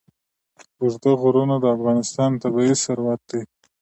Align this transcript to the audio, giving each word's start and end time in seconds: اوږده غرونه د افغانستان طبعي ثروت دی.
اوږده 0.81 1.11
غرونه 1.21 1.55
د 1.59 1.65
افغانستان 1.75 2.31
طبعي 2.43 2.73
ثروت 2.83 3.21
دی. 3.29 3.41